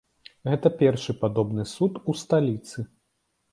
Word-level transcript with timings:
Гэта 0.49 0.71
першы 0.79 1.15
падобны 1.21 1.67
суд 1.75 2.01
у 2.09 2.19
сталіцы. 2.25 2.77